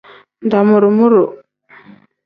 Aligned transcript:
Damuru-muru. 0.51 1.23